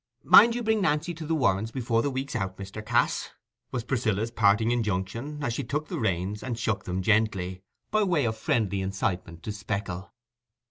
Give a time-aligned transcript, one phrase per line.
[0.23, 2.83] "Mind you bring Nancy to the Warrens before the week's out, Mr.
[2.83, 3.33] Cass,"
[3.69, 8.25] was Priscilla's parting injunction, as she took the reins, and shook them gently, by way
[8.25, 10.11] of friendly incitement to Speckle.